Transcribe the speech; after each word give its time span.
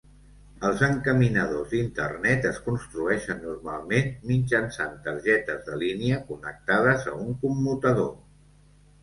Els 0.67 0.79
encaminadors 0.85 1.67
d'Internet 1.73 2.47
es 2.51 2.57
construeixen 2.69 3.43
normalment 3.49 4.09
mitjançant 4.31 4.97
targetes 5.09 5.63
de 5.69 5.79
línia 5.85 6.19
connectades 6.33 7.07
a 7.15 7.17
un 7.29 7.39
commutador. 7.47 8.13